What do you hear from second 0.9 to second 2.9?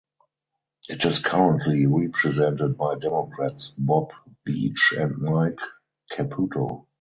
is currently represented